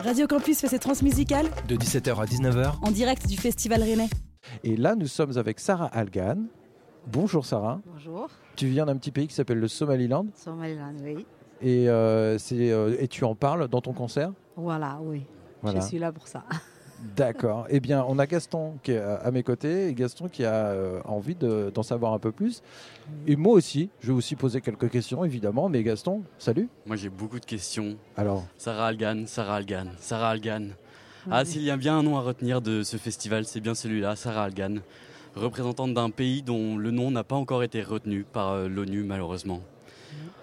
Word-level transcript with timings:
Radio 0.00 0.26
Campus 0.26 0.58
fait 0.58 0.68
ses 0.68 0.78
transmusicales 0.78 1.50
de 1.68 1.76
17h 1.76 2.16
à 2.16 2.24
19h 2.24 2.76
en 2.82 2.90
direct 2.90 3.26
du 3.26 3.36
Festival 3.36 3.82
Rennais. 3.82 4.08
Et 4.64 4.74
là, 4.74 4.94
nous 4.94 5.06
sommes 5.06 5.36
avec 5.36 5.60
Sarah 5.60 5.88
Algan. 5.92 6.46
Bonjour 7.06 7.44
Sarah. 7.44 7.78
Bonjour. 7.84 8.30
Tu 8.56 8.68
viens 8.68 8.86
d'un 8.86 8.96
petit 8.96 9.10
pays 9.10 9.26
qui 9.26 9.34
s'appelle 9.34 9.58
le 9.58 9.68
Somaliland. 9.68 10.28
Somaliland, 10.34 10.94
oui. 11.02 11.26
Et, 11.60 11.90
euh, 11.90 12.38
euh, 12.52 12.96
et 12.98 13.06
tu 13.06 13.24
en 13.24 13.34
parles 13.34 13.68
dans 13.68 13.82
ton 13.82 13.92
concert? 13.92 14.32
Voilà, 14.56 14.98
oui. 15.02 15.26
Je 15.62 15.80
suis 15.80 15.98
là 15.98 16.10
pour 16.10 16.26
ça. 16.26 16.44
D'accord. 17.16 17.66
eh 17.68 17.80
bien, 17.80 18.04
on 18.08 18.18
a 18.18 18.26
Gaston 18.26 18.78
qui 18.82 18.92
est 18.92 18.98
à 18.98 19.30
mes 19.30 19.42
côtés 19.42 19.88
et 19.88 19.94
Gaston 19.94 20.28
qui 20.28 20.44
a 20.44 20.66
euh, 20.66 21.00
envie 21.04 21.34
d'en 21.34 21.82
savoir 21.82 22.12
un 22.12 22.18
peu 22.18 22.32
plus. 22.32 22.62
Et 23.26 23.36
moi 23.36 23.54
aussi, 23.54 23.90
je 24.00 24.08
vais 24.08 24.12
aussi 24.12 24.36
poser 24.36 24.60
quelques 24.60 24.90
questions, 24.90 25.24
évidemment. 25.24 25.68
Mais 25.68 25.82
Gaston, 25.82 26.22
salut. 26.38 26.68
Moi, 26.86 26.96
j'ai 26.96 27.08
beaucoup 27.08 27.40
de 27.40 27.44
questions. 27.44 27.96
Alors 28.16 28.44
Sarah 28.56 28.86
Algan, 28.86 29.24
Sarah 29.26 29.56
Algan, 29.56 29.88
Sarah 29.98 30.30
Algan. 30.30 30.70
Ah, 31.30 31.44
s'il 31.44 31.62
y 31.62 31.70
a 31.70 31.76
bien 31.76 31.98
un 31.98 32.02
nom 32.02 32.16
à 32.16 32.20
retenir 32.20 32.60
de 32.60 32.82
ce 32.82 32.96
festival, 32.96 33.44
c'est 33.44 33.60
bien 33.60 33.76
celui-là, 33.76 34.16
Sarah 34.16 34.44
Algan, 34.44 34.80
représentante 35.36 35.94
d'un 35.94 36.10
pays 36.10 36.42
dont 36.42 36.76
le 36.76 36.90
nom 36.90 37.12
n'a 37.12 37.22
pas 37.22 37.36
encore 37.36 37.62
été 37.62 37.82
retenu 37.82 38.24
par 38.24 38.50
euh, 38.50 38.68
l'ONU, 38.68 39.04
malheureusement. 39.04 39.60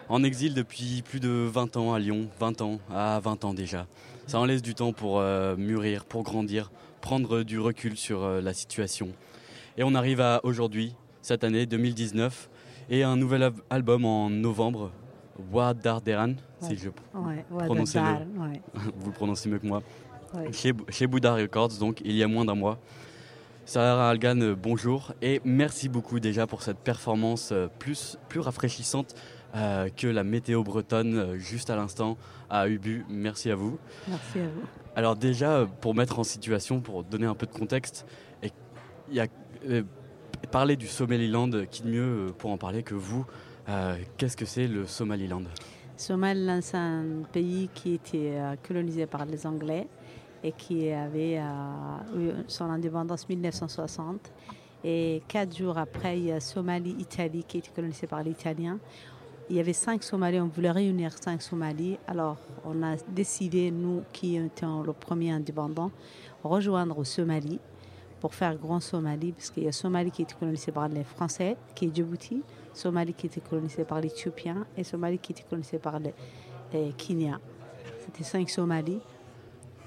En 0.08 0.24
exil 0.24 0.54
depuis 0.54 1.04
plus 1.04 1.20
de 1.20 1.30
20 1.30 1.78
ans 1.78 1.94
à 1.94 2.00
Lyon, 2.00 2.30
20 2.40 2.62
ans, 2.62 2.80
à 2.92 3.20
20 3.20 3.46
ans 3.46 3.54
déjà. 3.54 3.88
Ça 4.30 4.40
en 4.40 4.46
laisse 4.46 4.62
du 4.62 4.76
temps 4.76 4.94
pour 4.94 5.20
euh, 5.20 5.56
mûrir, 5.58 6.06
pour 6.06 6.22
grandir, 6.22 6.72
prendre 7.02 7.42
du 7.42 7.58
recul 7.58 7.98
sur 7.98 8.24
euh, 8.24 8.42
la 8.42 8.54
situation. 8.54 9.10
Et 9.76 9.84
on 9.84 9.96
arrive 9.96 10.22
à 10.22 10.40
aujourd'hui, 10.44 10.94
cette 11.24 11.44
année 11.44 11.66
2019, 11.66 12.48
et 12.92 13.02
un 13.02 13.16
nouvel 13.16 13.52
album 13.72 14.06
en 14.06 14.30
novembre, 14.30 14.92
Wadarderan, 15.52 16.34
si 16.62 16.78
je 16.78 16.92
prononce 17.66 17.96
le... 17.96 18.02
Vous 19.00 19.08
le 19.08 19.14
prononcez 19.14 19.50
mieux 19.50 19.58
que 19.58 19.66
moi. 19.66 19.82
Chez, 20.52 20.74
chez 20.90 21.08
Bouddha 21.08 21.34
Records, 21.34 21.80
donc 21.80 22.00
il 22.06 22.16
y 22.16 22.22
a 22.22 22.28
moins 22.28 22.46
d'un 22.46 22.54
mois. 22.54 22.78
Sarah 23.66 24.12
Algan, 24.12 24.40
euh, 24.42 24.56
bonjour 24.56 25.12
et 25.24 25.42
merci 25.44 25.90
beaucoup 25.90 26.20
déjà 26.20 26.46
pour 26.46 26.62
cette 26.62 26.78
performance 26.78 27.52
plus, 27.80 28.20
plus 28.28 28.42
rafraîchissante 28.42 29.16
euh, 29.56 29.90
que 29.90 30.06
la 30.06 30.24
météo 30.24 30.64
bretonne 30.64 31.18
euh, 31.18 31.38
juste 31.40 31.72
à 31.72 31.76
l'instant 31.76 32.18
à 32.52 32.68
Ubu. 32.68 33.04
Merci 33.10 33.50
à 33.50 33.56
vous. 33.56 33.80
Merci 34.08 34.40
à 34.40 34.44
vous. 34.44 34.62
Alors 34.96 35.16
déjà, 35.16 35.54
euh, 35.54 35.66
pour 35.66 35.96
mettre 35.96 36.20
en 36.20 36.24
situation, 36.24 36.82
pour 36.82 37.04
donner 37.04 37.26
un 37.26 37.34
peu 37.34 37.48
de 37.48 37.52
contexte, 37.52 38.06
y 39.12 39.20
a 39.20 39.28
parler 40.52 40.76
du 40.76 40.86
Somaliland, 40.86 41.50
qui 41.72 41.82
de 41.82 41.90
mieux 41.90 42.34
pour 42.38 42.52
en 42.52 42.58
parler 42.58 42.84
que 42.84 42.94
vous 42.96 43.26
Qu'est-ce 44.18 44.38
que 44.38 44.46
c'est 44.46 44.68
le 44.68 44.88
Somaliland? 44.88 45.44
Somaliland, 45.96 46.60
c'est 46.62 46.78
un 46.78 47.24
pays 47.32 47.70
qui 47.74 47.96
était 47.96 48.36
colonisé 48.68 49.06
par 49.06 49.26
les 49.26 49.46
Anglais 49.46 49.88
et 50.44 50.52
qui 50.52 50.92
avait 50.92 51.40
eu 52.16 52.32
son 52.48 52.66
indépendance 52.66 53.26
en 53.26 53.28
1960. 53.30 54.32
Et 54.84 55.22
quatre 55.28 55.56
jours 55.56 55.78
après, 55.78 56.18
il 56.18 56.26
y 56.26 56.32
a 56.32 56.40
Somalie-Italie 56.40 57.44
qui 57.48 57.60
était 57.60 57.72
colonisé 57.72 58.08
par 58.08 58.24
les 58.24 58.32
Italiens 58.32 58.80
il 59.50 59.56
y 59.56 59.60
avait 59.60 59.74
cinq 59.74 60.04
Somalis, 60.04 60.40
on 60.40 60.48
voulait 60.48 60.70
réunir 60.70 61.12
cinq 61.20 61.42
Somalis. 61.42 61.98
Alors, 62.08 62.38
on 62.66 62.84
a 62.84 62.96
décidé, 63.08 63.72
nous 63.72 64.04
qui 64.14 64.38
étions 64.38 64.84
le 64.84 64.94
premier 64.94 65.32
indépendant, 65.32 65.92
rejoindre 66.44 67.04
Somalie 67.04 67.60
pour 68.20 68.36
faire 68.36 68.56
Grand 68.56 68.80
Somalie, 68.80 69.32
parce 69.32 69.50
qu'il 69.50 69.64
y 69.64 69.68
a 69.68 69.72
Somalie 69.72 70.12
qui 70.12 70.22
était 70.22 70.36
colonisé 70.36 70.72
par 70.72 70.88
les 70.88 71.04
Français, 71.04 71.58
qui 71.74 71.86
est 71.86 71.96
Djibouti, 71.96 72.44
Somalie 72.74 73.14
qui 73.14 73.26
était 73.26 73.42
colonisé 73.42 73.86
par 73.86 74.02
les 74.02 74.08
Éthiopiens 74.08 74.68
et 74.78 74.84
Somalie 74.84 75.18
qui 75.18 75.32
était 75.32 75.46
colonisé 75.50 75.80
par 75.80 76.00
les, 76.00 76.14
Kenya. 76.98 77.40
C'était 78.06 78.24
cinq 78.24 78.50
Somalis. 78.50 79.00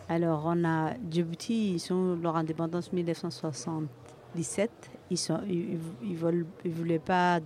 Alors, 0.09 0.43
on 0.45 0.65
a 0.65 0.95
Djibouti, 1.09 1.75
ils 1.75 1.93
ont 1.93 2.17
leur 2.17 2.35
indépendance 2.37 2.89
en 2.89 2.97
1977. 2.97 4.71
Ils 5.11 5.19
ne 6.03 6.71
voulaient 6.71 6.99
pas 6.99 7.39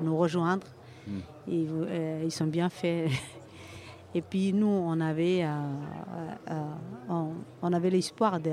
nous 0.00 0.16
rejoindre 0.16 0.66
et, 1.48 1.66
euh, 1.68 2.22
ils 2.24 2.32
sont 2.32 2.46
bien 2.46 2.68
faits. 2.68 3.10
Et 4.14 4.22
puis 4.22 4.54
nous, 4.54 4.66
on 4.66 4.98
avait, 5.00 5.44
euh, 5.44 5.48
euh, 6.50 7.34
on, 7.60 7.72
avait 7.72 7.90
l'espoir 7.90 8.40
de 8.40 8.50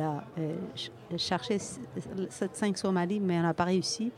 chercher 1.15 1.57
cette 1.57 2.57
5 2.57 2.77
Somalie, 2.77 3.21
mais 3.21 3.39
on 3.39 3.43
n'a 3.43 3.53
pas 3.53 3.63
réussi. 3.63 4.11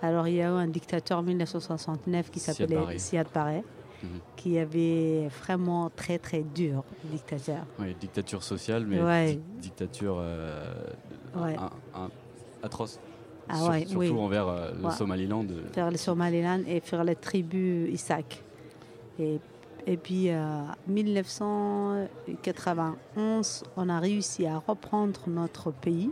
Alors 0.00 0.26
il 0.26 0.36
y 0.36 0.40
a 0.40 0.46
eu 0.46 0.52
un 0.52 0.68
dictateur 0.68 1.18
en 1.18 1.22
1969 1.22 2.30
qui 2.30 2.40
s'appelait 2.40 2.98
Siad 2.98 3.26
Barre, 3.34 3.60
mhm. 4.02 4.08
qui 4.36 4.58
avait 4.58 5.28
vraiment 5.42 5.90
très 5.94 6.18
très 6.18 6.40
dur, 6.40 6.82
dictateur. 7.04 7.66
Oui, 7.78 7.94
dictature 8.00 8.42
sociale, 8.42 8.86
mais 8.86 9.38
dictature 9.60 10.24
atroce. 12.62 12.98
Ah 13.52 13.78
surtout 13.86 14.18
envers 14.18 14.48
euh, 14.48 14.72
le 14.82 14.90
Somaliland. 14.90 15.46
Vers 15.74 15.90
le 15.90 15.96
Somaliland 15.96 16.60
et 16.66 16.80
vers 16.80 17.04
les 17.04 17.16
tribus 17.16 17.90
Isaac. 17.92 18.42
Et, 19.18 19.40
et 19.86 19.96
puis, 19.96 20.30
en 20.34 20.66
1991, 20.86 23.64
on 23.76 23.88
a 23.88 23.98
réussi 23.98 24.46
à 24.46 24.58
reprendre 24.58 25.20
notre 25.28 25.70
pays. 25.70 26.10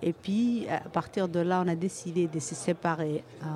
Et 0.00 0.12
puis, 0.12 0.66
à 0.68 0.88
partir 0.88 1.28
de 1.28 1.40
là, 1.40 1.62
on 1.64 1.68
a 1.68 1.74
décidé 1.74 2.28
de 2.28 2.38
se 2.38 2.54
séparer. 2.54 3.24
Euh, 3.42 3.46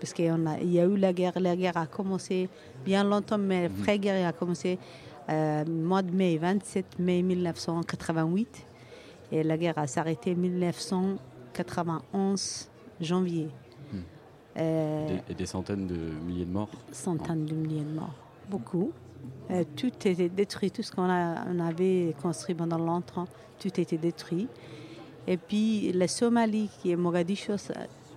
parce 0.00 0.12
qu'il 0.12 0.24
y 0.24 0.80
a 0.80 0.84
eu 0.84 0.96
la 0.96 1.12
guerre. 1.12 1.38
La 1.38 1.54
guerre 1.54 1.76
a 1.76 1.86
commencé 1.86 2.48
bien 2.84 3.04
longtemps, 3.04 3.38
mais 3.38 3.64
la 3.64 3.68
mhm. 3.68 3.76
vraie 3.76 3.98
guerre 3.98 4.28
a 4.28 4.32
commencé 4.32 4.78
euh, 5.28 5.64
mois 5.64 6.02
de 6.02 6.10
mai, 6.10 6.38
27 6.38 6.98
mai 6.98 7.22
1988. 7.22 8.66
Et 9.32 9.42
la 9.42 9.56
guerre 9.56 9.78
a 9.78 9.86
s'arrêté 9.86 10.32
en 10.32 10.36
1990. 10.36 11.35
91 11.56 12.68
janvier. 13.00 13.48
Hmm. 13.92 13.96
Euh, 14.58 15.18
et 15.28 15.34
des 15.34 15.46
centaines 15.46 15.86
de 15.86 15.96
milliers 16.26 16.44
de 16.44 16.52
morts 16.52 16.70
Centaines 16.92 17.46
de 17.46 17.54
milliers 17.54 17.84
de 17.84 17.94
morts, 17.94 18.14
beaucoup. 18.50 18.92
Euh, 19.50 19.64
tout 19.74 19.92
était 20.06 20.28
détruit, 20.28 20.70
tout 20.70 20.82
ce 20.82 20.92
qu'on 20.92 21.08
avait 21.08 22.14
construit 22.20 22.54
pendant 22.54 22.78
longtemps, 22.78 23.26
tout 23.58 23.80
était 23.80 23.96
détruit. 23.96 24.48
Et 25.26 25.36
puis 25.36 25.92
la 25.92 26.08
Somalie, 26.08 26.68
qui 26.80 26.92
est 26.92 26.96
Mogadiscio, 26.96 27.54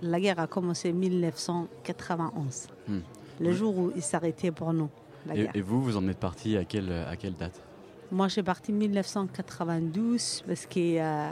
la 0.02 0.20
guerre 0.20 0.38
a 0.38 0.46
commencé 0.46 0.90
en 0.90 0.94
1991, 0.94 2.68
hmm. 2.88 2.98
le 3.40 3.52
jour 3.52 3.76
où 3.76 3.92
il 3.96 4.02
s'arrêtait 4.02 4.50
pour 4.50 4.72
nous. 4.72 4.90
et, 5.34 5.48
et, 5.54 5.62
vous, 5.62 5.82
vous 5.82 5.96
en 5.96 6.06
êtes 6.08 6.20
parti 6.20 6.56
à 6.56 6.64
quelle, 6.64 6.92
à 6.92 7.16
quelle 7.16 7.34
date? 7.34 7.60
Moi, 8.12 8.28
j'ai 8.28 8.42
parti 8.42 8.72
en 8.72 8.76
1992 8.76 10.44
parce 10.46 10.66
que 10.66 10.98
euh, 10.98 11.28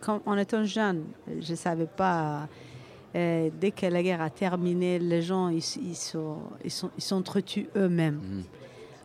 quand, 0.00 0.36
étant 0.36 0.64
jeune, 0.64 1.04
je 1.40 1.50
ne 1.50 1.56
savais 1.56 1.86
pas. 1.86 2.48
Euh, 3.16 3.50
dès 3.60 3.72
que 3.72 3.86
la 3.86 4.02
guerre 4.02 4.20
a 4.20 4.30
terminé, 4.30 4.98
les 5.00 5.20
gens 5.20 5.48
ils, 5.48 5.62
sont, 5.62 6.38
ils 6.64 6.70
sont, 6.70 6.90
ils 6.96 7.02
sont 7.02 7.16
entretués 7.16 7.68
eux-mêmes. 7.76 8.20
Mhm. 8.22 8.42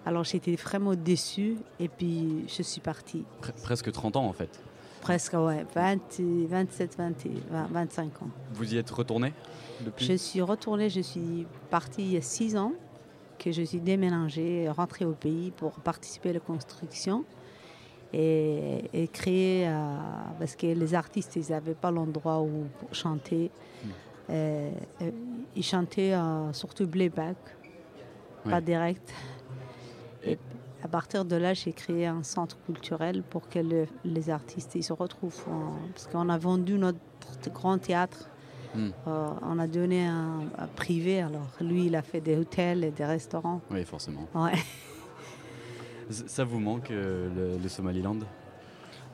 Alors 0.06 0.24
j'étais 0.24 0.56
vraiment 0.56 0.94
déçue 0.94 1.56
et 1.80 1.88
puis 1.88 2.46
je 2.47 2.62
suis 2.62 2.81
partie. 2.81 3.24
presque 3.64 3.91
30 3.91 4.18
ans 4.18 4.25
en 4.25 4.34
fait. 4.34 4.62
Presque, 5.02 5.34
ouais, 5.34 5.66
20, 5.74 6.19
27, 6.50 6.97
20, 6.97 7.14
25 7.72 8.22
ans. 8.24 8.30
Vous 8.53 8.74
y 8.74 8.78
êtes 8.78 8.90
retournée 8.90 9.34
depuis? 9.81 10.06
Je 10.06 10.14
suis 10.14 10.41
retournée, 10.41 10.90
je 10.90 11.02
suis 11.02 11.46
partie 11.69 12.02
il 12.02 12.12
y 12.14 12.18
a 12.18 12.22
6 12.22 12.58
ans 12.58 12.74
que 13.38 13.51
je 13.51 13.62
suis 13.62 13.79
déménagée, 13.79 14.69
rentrée 14.69 15.06
au 15.06 15.13
pays 15.13 15.51
pour 15.51 15.72
participer 15.73 16.29
à 16.29 16.34
la 16.34 16.40
construction 16.40 17.25
et, 18.13 19.09
créer, 19.12 19.68
euh, 19.68 19.97
parce 20.40 20.56
que 20.56 20.68
les 20.68 20.94
artistes, 20.94 21.35
ils 21.35 21.51
n'avaient 21.51 21.73
pas 21.73 21.91
l'endroit 21.91 22.41
où 22.41 22.66
chanter. 22.91 23.51
Hmm. 23.84 23.90
Euh, 24.29 24.72
euh, 25.01 25.12
ils 25.56 25.63
chantaient 25.63 26.16
surtout 26.53 26.88
playback, 26.88 27.38
pas 28.44 28.62
direct. 28.62 29.13
Et 30.23 30.38
à 30.84 30.88
partir 30.88 31.25
de 31.25 31.35
là, 31.35 31.53
j'ai 31.53 31.73
créé 31.73 32.07
un 32.07 32.23
centre 32.23 32.57
culturel 32.66 33.22
pour 33.23 33.49
que 33.49 33.59
les 34.03 34.29
artistes 34.29 34.76
ils 34.76 34.84
se 34.84 34.93
retrouvent. 34.93 35.43
parce 35.93 36.08
qu'on 36.08 36.29
a 36.29 36.38
vendu 36.38 36.78
notre 36.78 36.99
grand 37.53 37.78
théâtre 37.78 38.29
Hmm. 38.76 38.90
Euh, 39.08 39.28
on 39.42 39.60
a 39.60 39.68
donné 39.68 40.06
un, 40.06 40.42
privé, 40.76 41.22
alors 41.22 41.48
lui, 41.62 41.86
il 41.86 41.96
a 41.96 42.02
fait 42.02 42.22
des 42.22 42.36
hôtels 42.36 42.84
et 42.84 42.92
des 42.92 43.06
restaurants. 43.06 43.62
Oui, 43.72 43.84
forcément. 43.86 44.28
Ouais. 44.34 44.54
Ça 46.10 46.44
vous 46.44 46.60
manque, 46.60 46.92
euh, 46.92 47.58
le, 47.62 47.70
Somaliland? 47.70 48.18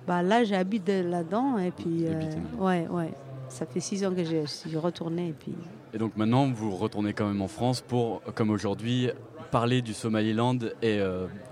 Bah, 0.08 0.22
Là, 0.24 0.44
j'habite 0.44 0.88
là-dedans, 0.88 1.58
et 1.58 1.72
puis... 1.72 2.06
Euh, 2.06 2.20
ouais, 2.58 2.88
ouais. 2.90 3.14
Ça 3.50 3.66
fait 3.66 3.80
six 3.80 4.06
ans 4.06 4.14
que 4.14 4.24
je 4.24 4.46
suis 4.46 4.76
retournée, 4.78 5.30
et 5.30 5.34
puis... 5.34 5.54
Et 5.94 5.98
donc 5.98 6.16
maintenant, 6.16 6.50
vous 6.50 6.76
retournez 6.76 7.14
quand 7.14 7.28
même 7.28 7.42
en 7.42 7.50
France 7.50 7.82
pour, 7.82 8.22
comme 8.34 8.50
aujourd'hui, 8.50 9.10
parler 9.52 9.82
du 9.82 9.94
Somaliland 9.94 10.58
et 10.82 11.02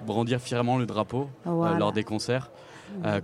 brandir 0.07 0.39
fièrement 0.39 0.77
le 0.77 0.85
drapeau 0.85 1.29
lors 1.45 1.91
des 1.91 2.05
concerts. 2.05 2.49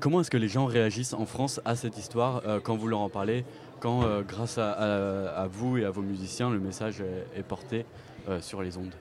comment 0.02 0.20
est-ce 0.20 0.30
que 0.30 0.36
les 0.36 0.50
gens 0.50 0.66
réagissent 0.66 1.14
en 1.14 1.26
France 1.26 1.62
à 1.64 1.78
cette 1.78 1.98
histoire 1.98 2.44
quand 2.66 2.76
vous 2.76 2.90
leur 2.90 3.00
en 3.00 3.10
parlez? 3.10 3.46
Quand, 3.80 4.04
euh, 4.04 4.22
grâce 4.24 4.58
à, 4.58 5.48
vous 5.52 5.78
et 5.78 5.86
à 5.86 5.90
vos 5.92 6.02
musiciens, 6.02 6.50
le 6.50 6.60
message 6.60 7.02
est, 7.36 7.44
porté 7.44 7.86
euh, 8.30 8.40
sur 8.42 8.62
les 8.62 8.78
ondes 8.78 8.94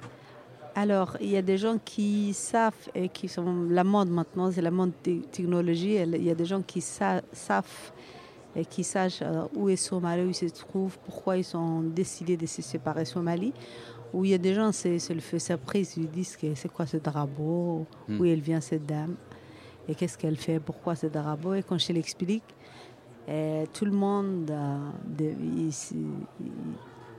Alors, 0.75 1.17
il 1.21 1.31
y 1.31 1.37
a 1.37 1.43
des 1.43 1.57
gens 1.59 1.79
qui 1.85 2.33
savent 2.35 2.89
et 2.95 3.09
qui 3.09 3.29
sont 3.29 3.67
la 3.71 3.85
mode 3.85 4.09
maintenant, 4.11 4.51
c'est 4.51 4.63
la 4.63 4.71
mode 4.71 4.93
de 5.05 5.21
technologie. 5.31 5.95
Il 5.97 6.23
y 6.25 6.31
a 6.31 6.35
des 6.35 6.45
gens 6.45 6.63
qui 6.63 6.81
sa- 6.81 7.23
savent 7.33 7.93
et 8.57 8.65
qui 8.65 8.85
sachent 8.85 9.23
euh, 9.23 9.45
où 9.55 9.69
est 9.69 9.77
Somalie, 9.77 10.23
où 10.25 10.29
ils 10.29 10.35
se 10.35 10.47
trouvent, 10.47 10.99
pourquoi 11.05 11.37
ils 11.37 11.57
ont 11.57 11.81
décidé 11.81 12.37
de 12.37 12.47
se 12.47 12.63
séparer 12.63 13.05
Somalie. 13.05 13.53
Ou 14.13 14.25
il 14.25 14.31
y 14.31 14.35
a 14.35 14.39
des 14.39 14.55
gens, 14.55 14.71
c'est 14.71 14.99
le 15.13 15.21
fait 15.21 15.41
surprise, 15.41 15.95
ils 15.97 16.09
disent 16.09 16.37
que 16.37 16.55
c'est 16.55 16.69
quoi 16.73 16.87
ce 16.87 16.99
drapeau, 16.99 17.85
Hmm. 18.09 18.21
où 18.21 18.25
elle 18.25 18.41
vient 18.41 18.61
cette 18.61 18.87
dame, 18.87 19.15
et 19.89 19.95
qu'est-ce 19.97 20.17
qu'elle 20.17 20.37
fait, 20.37 20.61
pourquoi 20.61 20.95
ce 20.95 21.07
drapeau. 21.09 21.55
Et 21.55 21.63
quand 21.65 21.79
je 21.79 21.93
l'explique, 21.93 22.45
tout 23.73 23.85
le 23.85 23.91
monde, 23.93 24.51
euh, 24.51 24.77
de- 25.07 25.35
ils, 25.59 25.73
se- 25.73 25.95
ils- 25.95 26.51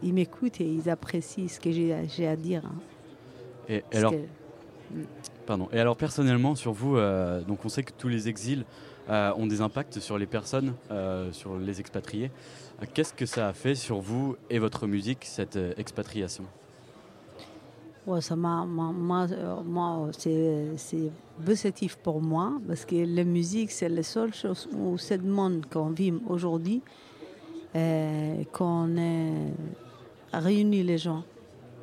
ils 0.04 0.13
m'écoutent 0.13 0.62
et 0.62 0.66
ils 0.68 0.90
apprécient 0.90 1.48
ce 1.48 1.60
que 1.60 1.72
j'ai 1.72 2.28
à 2.28 2.36
dire. 2.36 2.63
hein. 2.66 2.75
Et, 3.69 3.84
alors, 3.94 4.12
que- 4.12 4.18
pardon. 5.46 5.68
Et 5.74 5.80
alors 5.80 5.98
personnellement, 5.98 6.56
sur 6.56 6.72
vous, 6.74 6.98
euh, 6.98 7.42
donc 7.42 7.66
on 7.66 7.69
sait 7.69 7.84
que 7.84 7.92
tous 7.98 8.07
les 8.07 8.28
exils 8.28 8.66
euh, 9.10 9.31
ont 9.38 9.48
des 9.48 9.62
impacts 9.62 10.00
sur 10.00 10.18
les 10.18 10.25
personnes, 10.28 10.74
euh, 10.92 11.31
sur 11.31 11.57
les 11.57 11.80
expatriés. 11.80 12.31
Qu'est-ce 12.94 13.13
que 13.13 13.25
ça 13.25 13.48
a 13.50 13.54
fait 13.54 13.75
sur 13.75 14.00
vous 14.00 14.36
et 14.50 14.60
votre 14.60 14.86
musique, 14.88 15.24
cette 15.25 15.57
expatriation? 15.78 16.44
Ouais, 18.07 18.22
ça 18.22 18.36
m'a, 18.36 18.66
moi, 18.66 18.94
moi, 18.94 19.28
euh, 19.31 20.10
c'est, 20.16 20.78
c'est 20.78 21.12
positif 21.44 21.96
pour 21.96 22.22
moi 22.22 22.54
parce 22.68 22.86
que 22.86 22.96
la 22.96 23.24
musique, 23.24 23.72
c'est 23.72 23.90
la 23.90 24.04
seule 24.04 24.31
chose 24.31 24.69
où 24.78 24.96
ce 24.98 25.16
monde 25.16 25.66
qu'on 25.72 25.90
vit 25.90 26.13
aujourd'hui, 26.28 26.84
euh, 27.75 28.44
qu'on 28.52 28.96
est 28.98 29.52
réunit 30.31 30.84
les 30.84 31.00
gens. 31.00 31.24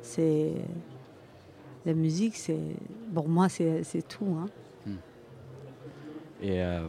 C'est 0.01 0.53
la 1.85 1.93
musique, 1.93 2.37
c'est 2.37 2.75
pour 3.13 3.27
moi, 3.27 3.49
c'est, 3.49 3.83
c'est 3.83 4.07
tout. 4.07 4.37
Hein. 4.39 4.45
Et, 6.41 6.61
euh, 6.61 6.87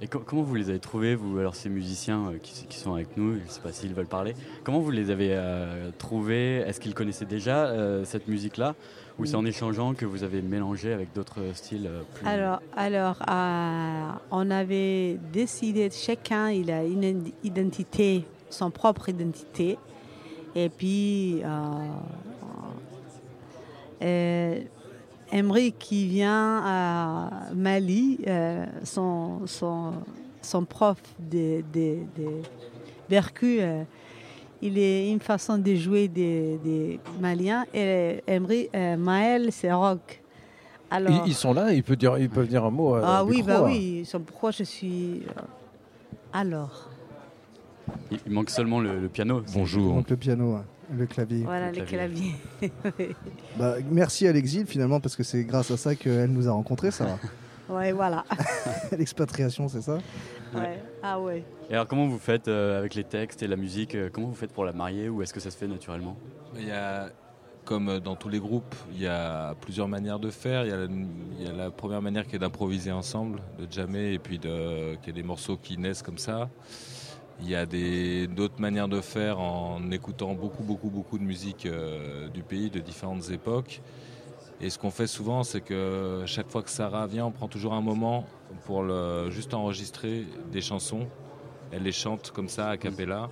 et 0.00 0.08
co- 0.08 0.22
comment 0.24 0.42
vous 0.42 0.54
les 0.54 0.70
avez 0.70 0.78
trouvés, 0.78 1.14
vous, 1.14 1.38
alors 1.38 1.54
ces 1.54 1.68
musiciens 1.68 2.28
euh, 2.28 2.38
qui, 2.42 2.66
qui 2.66 2.78
sont 2.78 2.94
avec 2.94 3.16
nous, 3.16 3.34
je 3.34 3.44
ne 3.44 3.48
sais 3.48 3.60
pas 3.60 3.72
s'ils 3.72 3.94
veulent 3.94 4.06
parler, 4.06 4.34
comment 4.64 4.80
vous 4.80 4.90
les 4.90 5.10
avez 5.10 5.30
euh, 5.32 5.90
trouvés? 5.98 6.56
Est-ce 6.66 6.80
qu'ils 6.80 6.94
connaissaient 6.94 7.24
déjà 7.24 7.66
euh, 7.66 8.04
cette 8.04 8.28
musique-là? 8.28 8.74
Ou 9.18 9.26
c'est 9.26 9.36
en 9.36 9.44
échangeant 9.44 9.92
que 9.92 10.06
vous 10.06 10.24
avez 10.24 10.40
mélangé 10.40 10.94
avec 10.94 11.12
d'autres 11.12 11.42
styles 11.52 11.90
plus... 12.14 12.26
Alors, 12.26 12.62
alors 12.74 13.18
on 14.30 14.50
avait 14.50 15.18
décidé, 15.30 15.90
chacun 15.92 16.48
il 16.48 16.70
a 16.70 16.84
une 16.84 17.30
identité, 17.44 18.24
son 18.48 18.70
propre 18.70 19.10
identité. 19.10 19.76
Et 20.54 20.70
puis, 20.70 21.42
Emery 25.30 25.72
qui 25.78 26.06
vient 26.06 27.49
Mali, 27.60 28.18
euh, 28.26 28.64
son, 28.84 29.46
son, 29.46 29.92
son 30.42 30.64
prof 30.64 30.96
de, 31.18 31.62
de, 31.72 31.98
de 32.16 32.28
Bercu, 33.08 33.58
euh, 33.60 33.82
il 34.62 34.78
est 34.78 35.10
une 35.10 35.20
façon 35.20 35.58
de 35.58 35.74
jouer 35.74 36.08
des, 36.08 36.58
des 36.64 37.00
Maliens. 37.20 37.64
Et 37.74 38.22
Emery, 38.26 38.68
euh, 38.74 38.96
Maël, 38.96 39.48
c'est 39.52 39.72
rock. 39.72 40.22
Alors, 40.90 41.22
Ils, 41.24 41.30
ils 41.30 41.34
sont 41.34 41.52
là, 41.52 41.72
ils 41.72 41.82
peuvent 41.84 41.96
dire, 41.96 42.18
ils 42.18 42.28
peuvent 42.30 42.48
dire 42.48 42.64
un 42.64 42.70
mot. 42.70 42.96
euh, 42.96 43.02
ah 43.04 43.24
oui, 43.24 43.42
bah 43.42 43.58
hein. 43.60 43.64
oui. 43.66 44.02
C'est 44.04 44.18
pourquoi 44.18 44.50
je 44.50 44.64
suis. 44.64 45.22
Alors, 46.32 46.88
Il, 48.10 48.18
il 48.26 48.32
manque 48.32 48.50
seulement 48.50 48.80
le, 48.80 48.98
le 49.00 49.08
piano. 49.08 49.42
Bonjour. 49.54 49.94
Donc 49.94 50.10
le 50.10 50.16
piano, 50.16 50.54
hein, 50.54 50.64
le 50.96 51.06
clavier. 51.06 51.44
voilà 51.44 51.70
Le 51.70 51.78
les 51.78 51.84
claviers. 51.84 52.34
Bah, 53.58 53.74
merci 53.90 54.26
à 54.26 54.32
l'exil 54.32 54.66
finalement 54.66 55.00
parce 55.00 55.14
que 55.16 55.22
c'est 55.22 55.44
grâce 55.44 55.70
à 55.70 55.76
ça 55.76 55.94
qu'elle 55.94 56.30
nous 56.32 56.48
a 56.48 56.52
rencontrés, 56.52 56.90
ça. 56.90 57.18
ouais, 57.70 57.92
voilà. 57.92 58.24
L'expatriation, 58.96 59.68
c'est 59.68 59.82
ça? 59.82 59.98
Ouais. 60.54 60.78
Ah 61.02 61.20
ouais. 61.20 61.44
Et 61.68 61.74
alors 61.74 61.86
comment 61.86 62.06
vous 62.06 62.18
faites 62.18 62.48
euh, 62.48 62.78
avec 62.78 62.94
les 62.94 63.04
textes 63.04 63.42
et 63.42 63.46
la 63.46 63.56
musique 63.56 63.94
euh, 63.94 64.10
Comment 64.12 64.28
vous 64.28 64.34
faites 64.34 64.52
pour 64.52 64.64
la 64.64 64.72
marier 64.72 65.08
ou 65.08 65.22
est-ce 65.22 65.32
que 65.32 65.40
ça 65.40 65.50
se 65.50 65.56
fait 65.56 65.68
naturellement? 65.68 66.16
Il 66.56 66.66
y 66.66 66.72
a, 66.72 67.08
comme 67.64 68.00
dans 68.00 68.16
tous 68.16 68.28
les 68.28 68.40
groupes, 68.40 68.74
il 68.92 69.00
y 69.00 69.06
a 69.06 69.54
plusieurs 69.60 69.86
manières 69.86 70.18
de 70.18 70.30
faire. 70.30 70.64
Il 70.64 70.70
y 70.70 70.72
a 70.72 70.76
la, 70.76 70.84
il 70.84 71.42
y 71.44 71.46
a 71.48 71.52
la 71.52 71.70
première 71.70 72.02
manière 72.02 72.26
qui 72.26 72.34
est 72.36 72.40
d'improviser 72.40 72.90
ensemble, 72.90 73.38
de 73.58 73.72
jammer, 73.72 74.12
et 74.14 74.18
puis 74.18 74.38
de, 74.38 74.96
qu'il 74.96 75.08
y 75.14 75.18
a 75.18 75.22
des 75.22 75.26
morceaux 75.26 75.56
qui 75.56 75.78
naissent 75.78 76.02
comme 76.02 76.18
ça. 76.18 76.48
Il 77.42 77.48
y 77.48 77.54
a 77.54 77.64
des- 77.64 78.26
d'autres 78.26 78.60
manières 78.60 78.88
de 78.88 79.00
faire 79.00 79.38
en 79.40 79.90
écoutant 79.92 80.34
beaucoup, 80.34 80.62
beaucoup, 80.62 80.90
beaucoup 80.90 81.18
de 81.18 81.22
musique 81.24 81.64
euh, 81.66 82.28
du 82.28 82.42
pays, 82.42 82.68
de 82.68 82.80
différentes 82.80 83.30
époques. 83.30 83.80
Et 84.60 84.68
ce 84.68 84.78
qu'on 84.78 84.90
fait 84.90 85.06
souvent, 85.06 85.42
c'est 85.42 85.60
que 85.62 86.22
chaque 86.26 86.50
fois 86.50 86.62
que 86.62 86.68
Sarah 86.70 87.06
vient, 87.06 87.26
on 87.26 87.30
prend 87.30 87.48
toujours 87.48 87.72
un 87.72 87.80
moment 87.80 88.26
pour 88.66 88.84
juste 89.30 89.54
enregistrer 89.54 90.26
des 90.52 90.60
chansons. 90.60 91.06
Elle 91.72 91.82
les 91.84 91.92
chante 91.92 92.30
comme 92.32 92.48
ça, 92.48 92.70
a 92.70 92.76
cappella, 92.76 93.30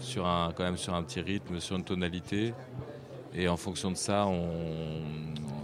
sur 0.00 0.26
un, 0.26 0.52
quand 0.54 0.64
même 0.64 0.76
sur 0.76 0.94
un 0.94 1.02
petit 1.02 1.20
rythme, 1.20 1.60
sur 1.60 1.76
une 1.76 1.84
tonalité. 1.84 2.54
Et 3.34 3.46
en 3.48 3.56
fonction 3.56 3.90
de 3.90 3.96
ça, 3.96 4.26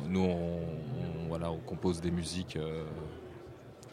nous, 0.08 0.20
on, 0.20 0.58
on- 0.60 1.28
voilà, 1.28 1.50
on 1.50 1.58
compose 1.58 2.00
des 2.00 2.10
musiques 2.12 2.56
euh, 2.56 2.84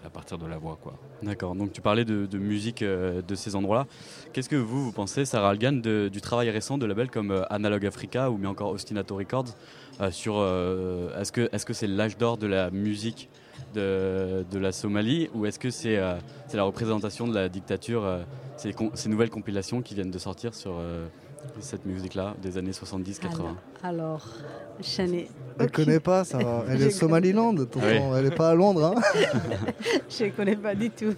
à 0.05 0.09
partir 0.09 0.37
de 0.37 0.45
la 0.45 0.57
voix. 0.57 0.77
Quoi. 0.81 0.93
D'accord, 1.21 1.55
donc 1.55 1.71
tu 1.71 1.81
parlais 1.81 2.05
de, 2.05 2.37
musique 2.37 2.81
euh, 2.81 3.21
de 3.21 3.35
ces 3.35 3.55
endroits-là. 3.55 3.87
Qu'est-ce 4.33 4.49
que 4.49 4.55
vous, 4.55 4.85
vous 4.85 4.91
pensez, 4.91 5.25
Sarah 5.25 5.49
Algan, 5.49 5.73
du 5.73 6.21
travail 6.21 6.49
récent 6.49 6.77
de 6.77 6.85
labels 6.85 7.09
comme 7.09 7.31
euh, 7.31 7.43
Analog 7.49 7.85
Africa 7.85 8.31
ou 8.31 8.37
bien 8.37 8.49
encore 8.49 8.71
Ostinato 8.71 9.15
Records 9.15 9.55
euh, 9.99 10.11
sur 10.11 10.35
euh, 10.37 11.19
est-ce 11.19 11.31
que 11.31 11.49
est-ce 11.51 11.65
que 11.65 11.73
c'est 11.73 11.87
l'âge 11.87 12.17
d'or 12.17 12.37
de 12.37 12.47
la 12.47 12.71
musique 12.71 13.29
de, 13.75 14.45
la 14.53 14.71
Somalie 14.71 15.29
ou 15.33 15.45
est-ce 15.45 15.59
que 15.59 15.69
c'est 15.69 15.99
c'est 16.47 16.57
la 16.57 16.63
représentation 16.63 17.27
de 17.27 17.33
la 17.33 17.47
dictature, 17.47 18.19
ces, 18.57 18.73
nouvelles 19.07 19.29
compilations 19.29 19.81
qui 19.81 19.95
viennent 19.95 20.11
de 20.11 20.19
sortir 20.19 20.53
sur 20.53 20.73
cette 21.59 21.85
musique-là 21.85 22.35
des 22.41 22.57
années 22.57 22.71
70-80 22.71 23.25
Alors, 23.33 23.55
alors 23.83 24.27
je 24.81 25.01
n'ai 25.03 25.29
Elle 25.59 25.65
aucune- 25.67 25.85
connaît 25.85 25.99
pas, 25.99 26.23
ça 26.23 26.37
va. 26.39 26.63
Elle 26.69 26.81
est 26.81 26.89
Somaliland. 26.91 27.53
Oui. 27.55 27.81
elle 28.17 28.25
est 28.25 28.35
pas 28.35 28.49
à 28.49 28.55
Londres. 28.55 28.95
Hein 28.95 29.01
Je 30.09 30.25
ne 30.25 30.29
connais 30.31 30.55
pas 30.55 30.73
du 30.75 30.89
tout. 30.89 31.13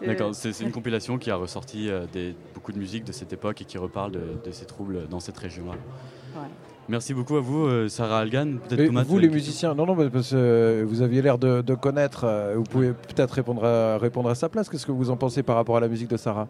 Je- 0.00 0.06
D'accord, 0.06 0.34
c'est 0.34 0.58
une 0.60 0.70
compilation 0.72 1.18
qui 1.18 1.30
a 1.30 1.36
ressorti 1.36 1.88
euh, 1.88 2.04
des, 2.12 2.34
beaucoup 2.54 2.72
de 2.72 2.78
musique 2.78 3.04
de 3.04 3.12
cette 3.12 3.32
époque 3.32 3.60
et 3.62 3.64
qui 3.64 3.78
reparle 3.78 4.12
de, 4.12 4.20
de 4.44 4.50
ces 4.52 4.64
troubles 4.66 5.06
dans 5.08 5.20
cette 5.20 5.38
région-là. 5.38 5.72
Ouais. 5.72 6.48
Merci 6.88 7.14
beaucoup 7.14 7.36
à 7.36 7.40
vous, 7.40 7.64
euh, 7.66 7.88
Sarah 7.88 8.18
Algan. 8.20 8.56
Peut-être 8.68 8.80
Et 8.80 8.86
Thomas, 8.86 9.04
vous, 9.04 9.18
les 9.18 9.28
musiciens, 9.28 9.74
non, 9.74 9.86
non, 9.86 9.94
parce 10.10 10.30
que 10.30 10.34
euh, 10.36 10.84
vous 10.86 11.00
aviez 11.02 11.22
l'air 11.22 11.38
de, 11.38 11.60
de 11.62 11.74
connaître. 11.76 12.24
euh, 12.24 12.54
Vous 12.56 12.64
pouvez 12.64 12.92
peut-être 12.92 13.30
répondre 13.32 13.64
à, 13.64 13.98
répondre 13.98 14.28
à 14.28 14.34
sa 14.34 14.48
place. 14.48 14.68
Qu'est-ce 14.68 14.86
que 14.86 14.92
vous 14.92 15.10
en 15.10 15.16
pensez 15.16 15.42
par 15.44 15.54
rapport 15.56 15.76
à 15.76 15.80
la 15.80 15.86
musique 15.88 16.08
de 16.10 16.16
Sarah? 16.16 16.48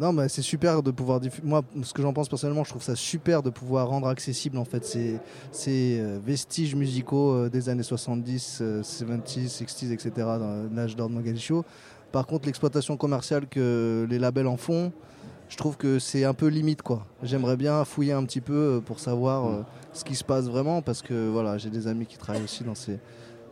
Non, 0.00 0.12
mais 0.12 0.28
c'est 0.28 0.42
super 0.42 0.82
de 0.82 0.90
pouvoir 0.90 1.20
diffuser. 1.20 1.46
Moi, 1.46 1.62
ce 1.82 1.92
que 1.92 2.02
j'en 2.02 2.12
pense 2.12 2.28
personnellement, 2.28 2.64
je 2.64 2.70
trouve 2.70 2.82
ça 2.82 2.96
super 2.96 3.42
de 3.42 3.50
pouvoir 3.50 3.88
rendre 3.88 4.08
accessible 4.08 4.58
en 4.58 4.64
fait 4.64 4.84
ces, 4.84 5.18
ces 5.50 5.98
euh, 6.00 6.18
vestiges 6.24 6.74
musicaux 6.74 7.32
euh, 7.32 7.48
des 7.50 7.68
années 7.68 7.82
70, 7.82 8.58
euh, 8.60 8.82
70s, 8.82 9.62
60s, 9.62 9.92
etc. 9.92 10.10
dans 10.16 10.68
l'âge 10.74 10.96
d'or 10.96 11.08
de 11.08 11.14
Mogadiscio. 11.14 11.64
Par 12.10 12.26
contre, 12.26 12.46
l'exploitation 12.46 12.96
commerciale 12.96 13.46
que 13.46 14.06
les 14.08 14.18
labels 14.18 14.46
en 14.46 14.56
font, 14.56 14.92
je 15.52 15.56
trouve 15.58 15.76
que 15.76 15.98
c'est 15.98 16.24
un 16.24 16.32
peu 16.32 16.46
limite 16.46 16.80
quoi. 16.80 17.04
J'aimerais 17.22 17.58
bien 17.58 17.84
fouiller 17.84 18.14
un 18.14 18.24
petit 18.24 18.40
peu 18.40 18.54
euh, 18.54 18.80
pour 18.80 18.98
savoir 18.98 19.46
euh, 19.46 19.62
ce 19.92 20.02
qui 20.02 20.14
se 20.14 20.24
passe 20.24 20.46
vraiment 20.46 20.80
parce 20.80 21.02
que 21.02 21.28
voilà, 21.28 21.58
j'ai 21.58 21.68
des 21.68 21.86
amis 21.88 22.06
qui 22.06 22.16
travaillent 22.16 22.44
aussi 22.44 22.64
dans 22.64 22.74
ces 22.74 22.98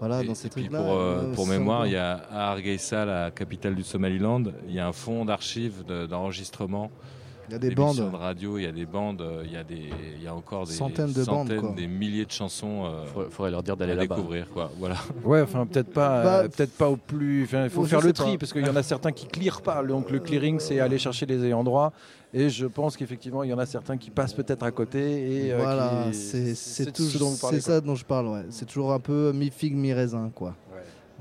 voilà 0.01 0.23
Et- 0.23 0.27
dans 0.27 0.35
ces 0.35 0.49
pour, 0.49 0.93
euh, 0.93 1.33
pour 1.35 1.47
mémoire, 1.47 1.87
il 1.87 1.93
y 1.93 1.97
a 1.97 2.15
à 2.33 2.51
Hargeisa, 2.51 3.05
la 3.05 3.31
capitale 3.31 3.75
du 3.77 3.83
Somaliland, 3.85 4.43
il 4.69 4.75
y 4.75 4.81
a 4.81 4.87
un 4.89 4.93
fonds 4.93 5.25
d'archives 5.25 5.85
de- 5.87 6.07
d'enregistrement 6.07 6.91
il 7.51 7.53
y 7.53 7.57
a 7.57 7.59
des 7.59 7.75
bandes. 7.75 7.97
de 7.97 8.17
radio, 8.17 8.59
il 8.59 8.63
y 8.63 8.67
a 8.67 8.73
des 8.73 8.87
bandes, 8.87 9.21
euh, 9.21 9.43
il 9.45 9.53
y 9.53 9.57
a, 9.57 9.65
des, 9.65 9.91
il 10.17 10.23
y 10.23 10.27
a 10.29 10.35
encore 10.35 10.67
des 10.67 10.73
Centaines 10.73 11.13
de 11.13 11.25
bandes, 11.25 11.55
quoi. 11.57 11.73
des 11.77 11.87
milliers 11.87 12.25
de 12.25 12.31
chansons 12.31 12.85
euh, 12.87 13.05
Faudrait, 13.07 13.31
faudrait 13.31 13.51
leur 13.51 13.63
dire 13.63 13.77
d'aller 13.77 13.95
là-bas. 13.95 14.15
découvrir. 14.17 14.49
Quoi. 14.51 14.71
Voilà. 14.79 14.97
Ouais, 15.25 15.43
enfin 15.43 15.67
peut-être 15.67 15.93
pas, 15.93 16.23
Bah, 16.23 16.39
euh, 16.45 16.49
peut-être 16.49 16.73
pas 16.77 16.89
au 16.89 16.97
plus. 16.97 17.45
enfin, 17.45 17.65
Il 17.65 17.71
faut 17.71 17.85
faire 17.85 18.01
le 18.01 18.13
pas. 18.13 18.23
tri 18.25 18.39
parce 18.39 18.53
qu'il 18.53 18.67
y 18.67 18.71
en 18.71 18.77
a 18.77 18.83
certains 18.83 19.13
qui 19.13 19.27
clearent 19.27 19.63
pas. 19.63 19.83
Donc 19.85 20.11
le 20.11 20.19
clearing, 20.21 20.59
c'est 20.61 20.81
aller 20.81 20.99
chercher 20.99 21.27
les 21.27 21.45
ayants 21.45 21.65
droit. 21.65 21.93
Et 22.33 22.49
je 22.49 22.67
pense 22.67 22.97
qu'effectivement, 22.97 23.43
il 23.43 23.51
y 23.51 23.53
en 23.53 23.59
a 23.59 23.67
certains 23.67 23.97
qui 23.97 24.09
passent 24.11 24.35
peut-être 24.35 24.63
à 24.63 24.71
côté. 24.71 25.47
Et, 25.47 25.53
euh, 25.53 25.57
voilà, 25.59 26.05
qui- 26.13 26.17
ce 26.17 26.55
c'est 26.55 27.61
ça 27.61 27.81
dont 27.81 27.95
je 27.97 28.05
parle. 28.05 28.29
Ouais. 28.29 28.45
C'est 28.51 28.67
toujours 28.67 28.93
un 28.93 29.01
peu 29.01 29.33
mi 29.33 29.51
figue 29.51 29.75
mi 29.75 29.93
raisin 29.93 30.31
quoi. 30.35 30.55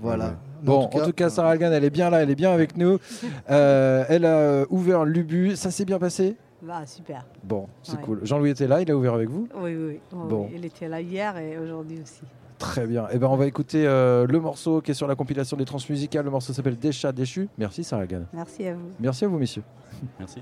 Voilà. 0.02 0.36
Bon, 0.64 0.84
en 0.84 0.88
tout 1.06 1.14
cas, 1.14 1.30
Sarah 1.30 1.52
Algan, 1.52 1.72
elle 1.72 1.84
est 1.84 1.90
bien 1.90 2.10
là, 2.10 2.22
elle 2.22 2.30
est 2.30 2.36
bien 2.36 2.52
avec 2.52 2.76
nous. 2.78 2.98
Euh, 3.50 4.04
elle 4.10 4.26
a 4.26 4.38
euh, 4.38 4.66
ouvert 4.70 5.06
l'Ubu. 5.06 5.56
Ça 5.56 5.72
s'est 5.72 5.86
bien 5.86 6.00
passé? 6.00 6.36
Bah, 6.62 6.86
super. 6.86 7.26
Bon, 7.44 7.68
c'est 7.84 7.94
Ouais. 7.96 8.02
cool. 8.04 8.20
Jean-Louis 8.24 8.50
était 8.50 8.68
là, 8.68 8.82
il 8.82 8.92
a 8.92 8.96
ouvert 8.98 9.14
avec 9.14 9.30
vous? 9.30 9.48
Oui, 9.56 9.76
oui. 9.76 9.86
oui, 9.88 10.00
Bon. 10.12 10.46
oui. 10.50 10.54
Il 10.56 10.66
était 10.66 10.88
là 10.90 11.00
hier 11.00 11.38
et 11.38 11.58
aujourd'hui 11.58 12.00
aussi. 12.02 12.22
Très 12.58 12.86
bien. 12.86 13.08
Et 13.14 13.18
ben, 13.18 13.28
on 13.28 13.38
va 13.38 13.46
écouter 13.48 13.88
euh, 13.88 14.26
le 14.28 14.40
morceau 14.42 14.82
qui 14.82 14.92
est 14.92 14.94
sur 14.94 15.08
la 15.08 15.16
compilation 15.16 15.56
des 15.56 15.64
transmusicales. 15.64 16.26
Le 16.26 16.32
morceau 16.32 16.52
s'appelle 16.52 16.78
Des 16.78 16.92
chats 16.92 17.14
déchus. 17.14 17.48
Merci, 17.58 17.86
Sarah 17.86 18.02
Algan. 18.02 18.24
Merci 18.34 18.68
à 18.68 18.74
vous. 18.74 18.90
Merci 19.00 19.24
à 19.24 19.28
vous, 19.30 19.38
messieurs. 19.40 19.64
Merci. 20.20 20.42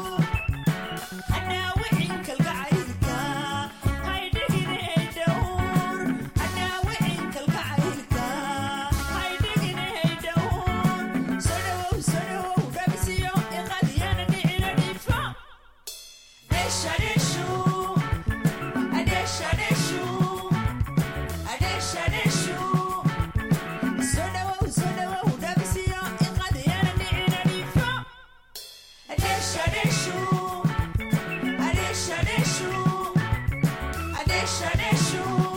deixa, 34.41 34.71
deixa. 34.75 35.50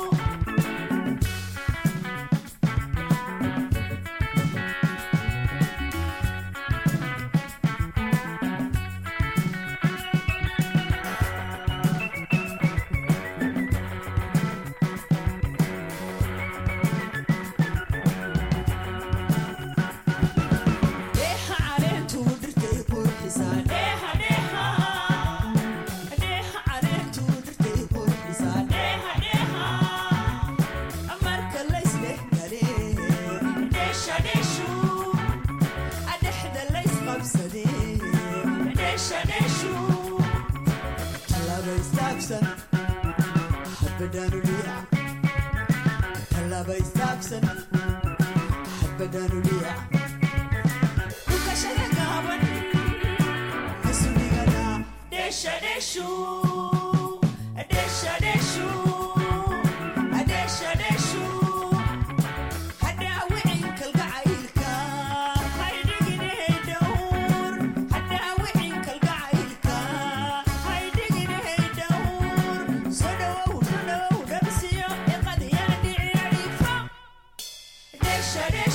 shut 78.34 78.52
it 78.52 78.73